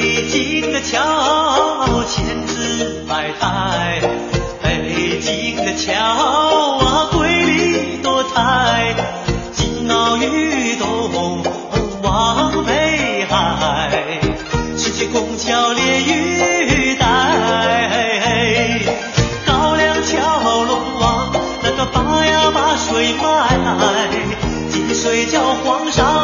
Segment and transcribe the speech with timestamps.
[0.00, 4.00] 北京的桥千姿百态，
[4.62, 5.92] 北京的桥
[6.78, 8.94] 啊，瑰丽多彩，
[9.52, 11.42] 金鳌玉洞
[12.00, 13.90] 望北海，
[14.76, 17.04] 十七拱桥连玉带，
[19.44, 21.32] 高粱桥龙王，
[21.64, 23.48] 那个把呀把水搬，
[24.70, 26.17] 金水浇黄沙。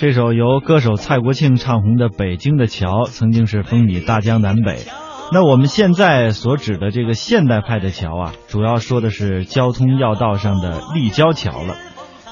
[0.00, 4.78] 这首由歌手蔡国庆唱红的《北京的桥》，曾经是风靡大江南北。
[5.30, 11.76] 那我们现在所指的这个现代派的桥啊，主要说的是交通要道上的立交桥了。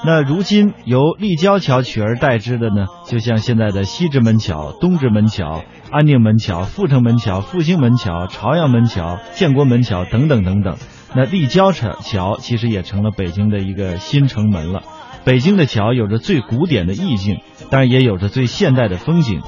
[0.03, 10.77] 那如今由立交桥取而代之的呢，就像现在的西直门桥、东直门桥、安定门桥、阜成门桥、复兴门桥、朝阳门桥、建国门桥等等等等。
[11.15, 14.81] 那立交桥桥其实也成了北京的一个新城门了。
[15.25, 19.41] 北京的桥有着最古典的意境，但也有着最现代的风景。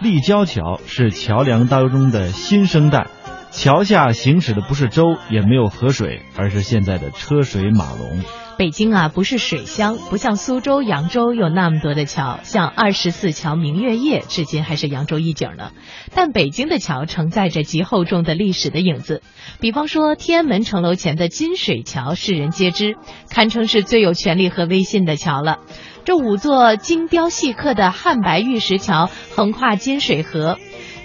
[0.00, 3.08] 立交桥是桥梁当中的新生代，
[3.50, 8.22] 桥下行驶的不是舟，也没有河水，而是现在的车水马龙。
[8.58, 15.70] 北京啊，不是水乡，不像苏州、扬州有那么多的桥，像二十四桥、明月夜，至今还是扬州一景呢。
[16.12, 19.22] 但北京的桥承载着极厚重的历史的影子，
[19.60, 22.96] 比方说天安门城楼前的金水桥，世人皆知，
[23.30, 25.60] 堪称是最有权力和威信的桥了。
[26.04, 30.58] 这五座精雕细刻的汉白玉石桥横跨金水河。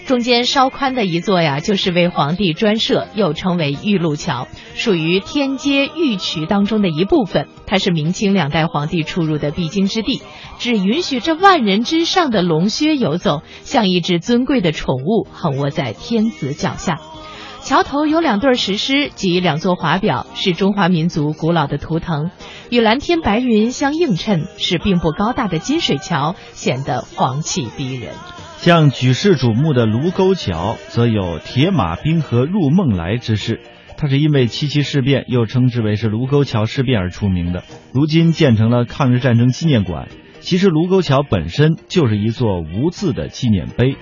[0.06, 7.48] 中间稍宽的一座呀，就是为皇帝专设，又称为玉露桥，属于天街玉渠当中的一部分。
[7.66, 10.22] 它是明清两代皇帝出入的必经之地，
[10.60, 17.00] 只允许这万人之上的龙靴游走，像一只尊贵的宠物横卧在天子脚下。
[17.62, 22.30] 桥头有两对石狮及两座华表，是中华民族古老的图腾，
[22.70, 28.12] 与蓝天白云相映衬，使并不高大的金水桥显得皇气逼人。
[28.64, 33.60] 像举世瞩目的卢沟桥，则有“铁马冰河入梦来”之势。
[33.98, 37.66] 它是因为七七事变，又称之为是卢沟桥事变而出名的。
[37.94, 40.08] 如今建成了抗日战争纪念馆。
[40.40, 43.98] 其实卢沟桥本身就是一座无字的纪念碑。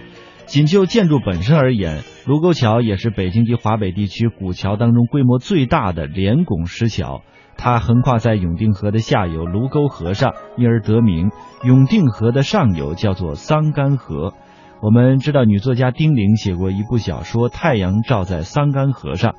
[0.46, 7.24] 仅就建筑本身而言，卢沟桥也是北京及华北地区古桥当中规模最大的连拱石桥。
[7.58, 11.32] 它横跨在永定河的下游卢沟河上，因而得名。
[11.64, 14.36] 永定河的上游叫做桑干河。
[14.82, 19.34] 我们知道，女作家丁玲写过一部小说《太阳照在桑干河上》，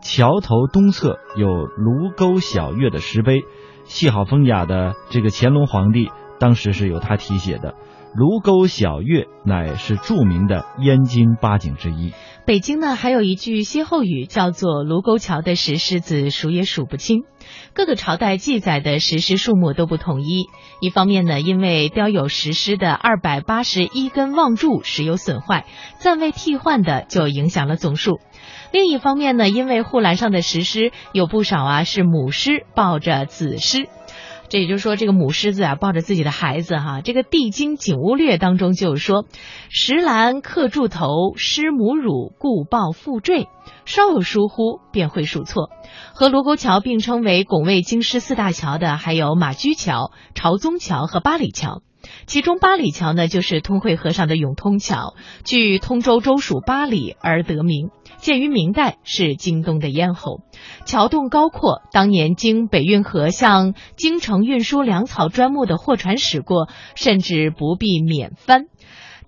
[0.00, 3.42] 桥头东侧有卢沟晓月的石碑，
[3.84, 7.74] 系好风雅的这个乾隆皇帝当时是由他题写的。
[8.16, 12.14] 卢沟晓月乃是著名的燕京八景之一。
[12.46, 17.24] 北京呢，还有一句歇后语叫做“卢沟桥的石狮子数也数不清”。
[17.74, 20.46] 各个朝代记载的石狮数目都不统一。
[20.80, 25.66] 一方面呢，因为雕有石狮的二百八十一根望柱时有损坏，
[25.98, 28.14] 暂未替换的就影响了总数；
[28.72, 33.90] 另一方面呢，因为护栏上的石狮有不少啊是母狮抱着子狮。
[34.48, 37.00] 这也就是说，这个母狮子啊抱着自己的孩子哈。
[37.00, 39.26] 这个《帝京景物略》当中就有说
[39.70, 43.48] ：“石栏刻柱头，狮母乳，故抱负坠。
[43.84, 45.70] 稍有疏忽，便会数错。”
[46.14, 51.82] 和卢沟桥并称为拱卫京师四大桥的，还有马驹桥、朝宗桥和八里桥。
[52.26, 55.14] 其中八里桥呢，就是通惠河上的永通桥，
[55.44, 57.90] 据通州州属八里而得名。
[58.18, 60.40] 建于明代，是京东的咽喉。
[60.86, 68.66] 桥洞高阔，当年经北运河向京城运输粮草、砖木的货船驶过，甚至不必免翻。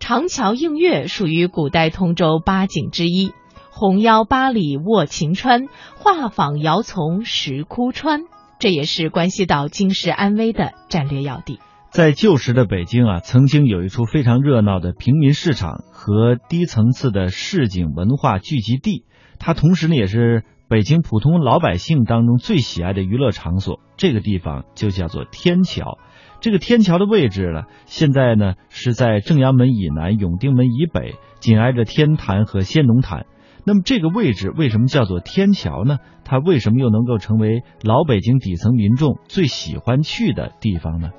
[0.01, 3.33] 长桥映月属于古代通州八景之一。
[3.71, 8.23] 红腰八里卧晴川，画舫遥从石窟川，
[8.59, 11.61] 这也是关系到京师安危的战略要地。
[11.91, 19.05] 在旧时的北京啊，曾经有一处非常热闹的平民市场和低层次的市井文化聚集地，
[19.39, 23.81] 它同时呢也是北京普通老百姓当中最喜爱的娱乐场所。
[23.97, 25.99] 这个地方就叫做天桥。
[26.41, 33.25] 这个天桥的位置呢，现在呢是在正阳门以南、永定门以北，紧挨着天坛和先农坛。
[33.65, 35.99] 那么这个位置为什么叫做天桥呢？
[36.25, 41.11] 它为什么又能够成为老北京底层民众最喜欢去的地方呢？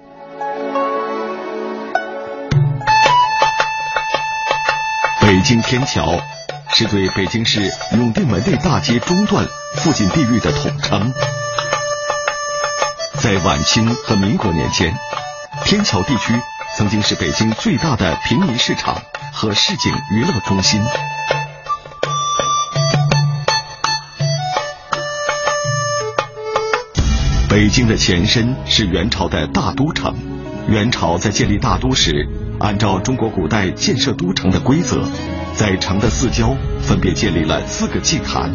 [5.39, 6.19] 北京天桥
[6.73, 9.47] 是对北京市永定门内大街中段
[9.77, 11.13] 附近地域的统称。
[13.13, 14.93] 在晚清和民国年间，
[15.63, 16.37] 天桥地区
[16.75, 19.01] 曾经是北京最大的平民市场
[19.31, 20.81] 和市井娱乐中心。
[27.49, 30.13] 北京的前身是元朝的大都城。
[30.67, 32.27] 元朝在建立大都时，
[32.59, 35.03] 按照中国古代建设都城的规则，
[35.53, 38.51] 在城的四郊分别建立了四个祭坛，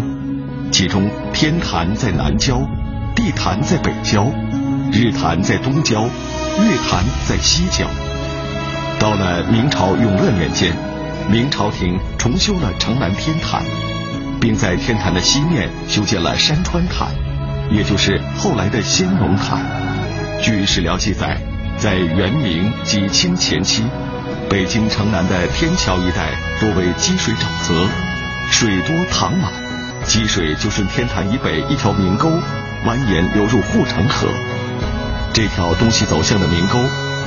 [0.70, 2.60] 其中天坛在南郊，
[3.16, 4.30] 地坛在北郊，
[4.92, 7.88] 日坛在东郊，月坛在西郊。
[8.98, 10.76] 到了明朝永乐年间，
[11.30, 13.64] 明朝廷重修了城南天坛，
[14.38, 17.08] 并在天坛的西面修建了山川坛。
[17.70, 19.64] 也就是后来的先农坛。
[20.42, 21.40] 据史料记载，
[21.76, 23.84] 在元明及清前期，
[24.48, 26.30] 北京城南的天桥一带
[26.60, 27.88] 多为积水沼泽，
[28.50, 29.52] 水多塘满，
[30.06, 32.30] 积水就顺天坛以北一条明沟
[32.86, 34.28] 蜿蜒流入护城河。
[35.32, 36.78] 这条东西走向的明沟，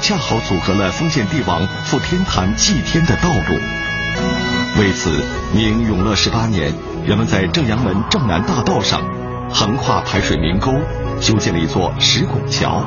[0.01, 3.59] 恰好阻隔了封建帝王赴天坛祭天的道路。
[4.79, 5.23] 为此，
[5.53, 6.73] 明永乐十八年，
[7.05, 9.01] 人们在正阳门正南大道上。
[9.49, 10.73] 横跨排水明沟，
[11.21, 12.83] 修建了一座石拱桥，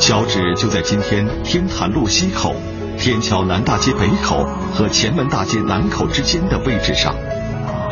[0.00, 2.56] 桥址就在今天天坛路西口、
[2.98, 7.14] 天桥南大街北口和前门大街南口之间的位置上。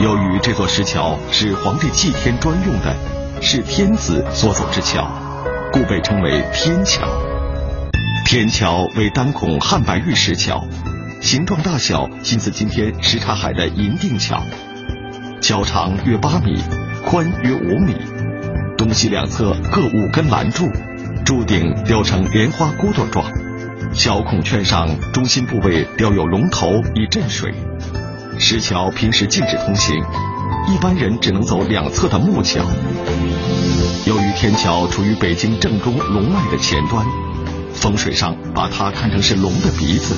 [0.01, 2.97] 由于这座石桥是皇帝祭天专用的，
[3.43, 5.07] 是天子所走之桥，
[5.71, 7.07] 故被称为天桥。
[8.25, 10.65] 天桥为单孔汉白玉石桥，
[11.21, 14.43] 形状大小近似今天什刹海的银锭桥，
[15.43, 16.59] 桥长约八米。
[17.05, 17.95] 宽约五米，
[18.77, 20.69] 东西两侧各五根栏柱，
[21.29, 23.31] 柱顶雕成莲花骨朵状。
[23.93, 27.53] 小孔圈上中心部位雕有龙头以镇水。
[28.39, 29.95] 石桥平时禁止通行，
[30.73, 32.65] 一般人只能走两侧的木桥。
[34.07, 37.05] 由于天桥处于北京正中龙脉的前端，
[37.75, 40.15] 风水上把它看成是龙的鼻子，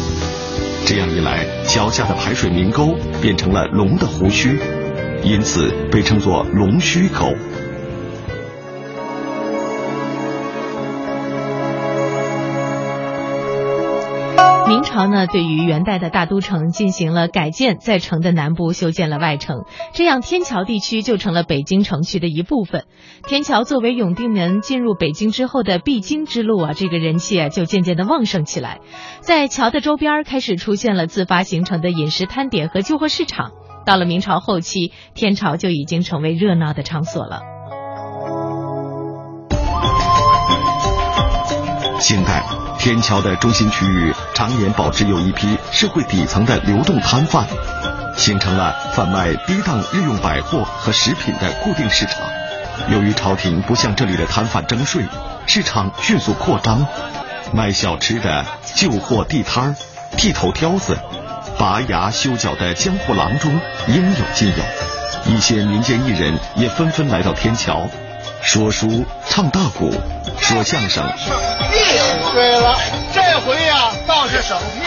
[0.86, 4.60] 这样一来，桥下的排水明沟变成了龙的胡须。
[5.24, 7.34] 因此被称作龙须沟。
[14.80, 22.86] 明朝呢，对于元代的大都城进行了改建，在城的南部修建了外城，这样天桥地区就成了北京城区的一部分。
[23.28, 28.78] 天桥作为永定门进入北京之后的必经之路啊，这个人气啊就渐渐的旺盛起来。
[29.20, 33.50] 在桥的周边开始出现了自发形成的饮食摊点和旧货市场。
[33.84, 37.40] 到了明朝后期，天朝就已经成为热闹的场所了。
[41.98, 42.42] 清代，
[42.80, 47.46] 天桥的中心区域常年保持有一批社会底层的流动摊贩，
[48.16, 52.22] 形成了贩卖低档日用百货和食品的固定市场。
[52.90, 55.04] 由于朝廷不向这里的摊贩征税，
[55.46, 56.86] 市场迅速扩张，
[57.52, 59.76] 卖小吃的、旧货地摊儿、
[60.16, 60.96] 剃头挑子。
[61.58, 67.86] 拔牙修脚的江湖郎中应有尽有，一些民间艺人也纷纷来到天桥，
[68.42, 69.92] 说书、唱大鼓、
[70.38, 71.04] 说相声。
[72.32, 72.76] 对了，
[73.12, 74.86] 这回呀倒是省屁。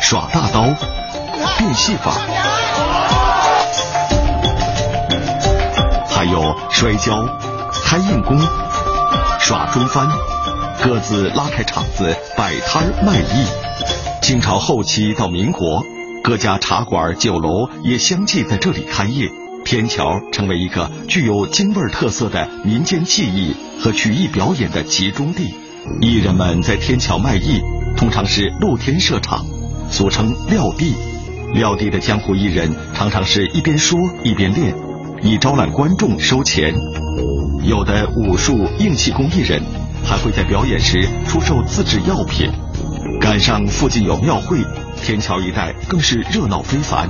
[0.00, 0.62] 耍大刀，
[1.58, 2.12] 变戏法，
[6.08, 7.26] 还有摔跤、
[7.84, 8.38] 开硬功、
[9.40, 10.08] 耍中翻，
[10.82, 13.46] 各自拉开场子摆摊卖艺。
[14.22, 15.82] 清朝后期到民国，
[16.22, 19.28] 各家茶馆、酒楼也相继在这里开业。
[19.64, 25.54] 天桥成为一个具有京味特色的民间技艺和曲艺表演的集中地。
[26.00, 27.60] 艺人们在天桥卖艺，
[27.96, 29.44] 通常是露天设场，
[29.90, 30.94] 俗称撂地。
[31.54, 34.74] 撂地的江湖艺人常常是一边说一边练，
[35.22, 36.74] 以招揽观众收钱。
[37.64, 39.62] 有的武术、硬气功艺人
[40.04, 42.50] 还会在表演时出售自制药品。
[43.20, 44.58] 赶上附近有庙会，
[45.02, 47.08] 天桥一带更是热闹非凡。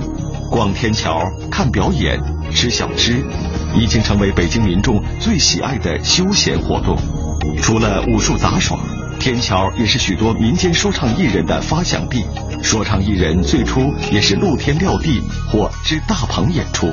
[0.51, 2.19] 逛天桥、看表演、
[2.55, 3.25] 吃小吃，
[3.75, 6.97] 已经成为北京民众最喜爱的休闲活动。
[7.63, 8.79] 除了武术杂耍，
[9.19, 12.25] 天桥也是许多民间说唱艺人的发祥地。
[12.63, 16.93] 说唱艺人最初也是露天撂地或支大棚演出。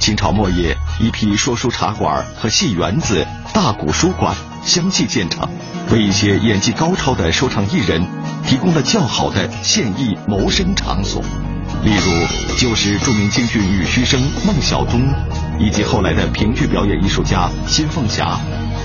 [0.00, 4.34] 清朝末叶，一批说书茶馆和戏园子、大鼓书馆
[4.64, 5.48] 相继建成，
[5.90, 8.04] 为一些演技高超的说唱艺人
[8.44, 11.22] 提供了较好的现役谋生场所。
[11.84, 15.02] 例如，就是著名京剧女须生孟小冬，
[15.58, 18.38] 以及后来的评剧表演艺术家辛凤霞、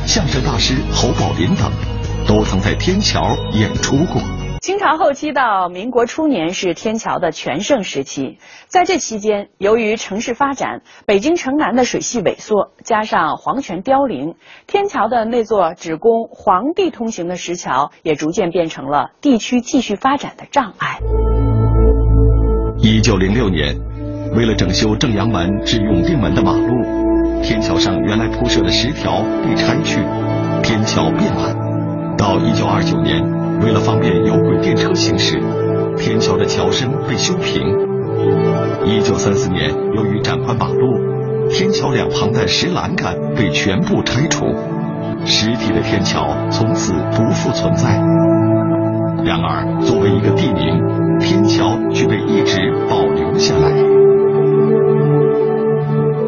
[0.05, 1.71] 相声大师侯宝林等，
[2.27, 4.21] 都曾在天桥演出过。
[4.59, 8.37] 清朝后期到民国初年是天桥的全盛时期，
[8.67, 14.35] 在这期间，由于城市发展，北京城南的水系萎缩，加上皇权凋零，
[14.67, 20.99] 天桥的那座只供皇帝通行的石桥也逐渐变成了地区继续发展的障碍。
[22.91, 23.77] 一九零六年，
[24.35, 29.99] 为了整修正阳门至永定门的马路，天桥上原来铺设的石条被拆去，
[30.63, 31.55] 天桥变了。
[32.17, 33.23] 到一九二九年。
[33.61, 35.39] 为了方便有轨电车行驶，
[35.97, 37.61] 天桥的桥身被修平。
[38.83, 40.97] 一九三四年，由于展宽马路，
[41.51, 44.45] 天桥两旁的石栏杆被全部拆除，
[45.25, 48.01] 实体的天桥从此不复存在。
[49.23, 53.69] 然而，作为一个地名，天桥却被一直保留下来。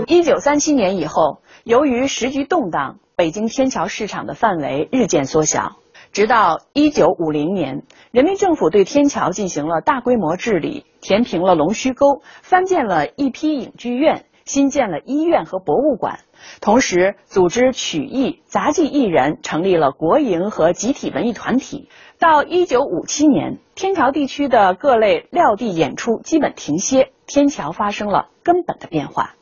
[0.08, 5.78] 一九三七年以后，由于时局动荡，北京天桥市场的范围日渐缩小。
[6.12, 16.20] 直到一九五零年，人民政府对天桥进行了大规模治理，填平了龙须沟，翻建了一批影剧院，新建了医院和博物馆，
[16.60, 21.88] 同时组织曲艺、杂技艺人，成立了国营和集体文艺团体。
[22.22, 29.34] 到一九五七年，天桥地区的各类撂地演出基本停歇，天桥发生了根本的变化。